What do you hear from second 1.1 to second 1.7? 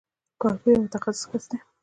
کس دی.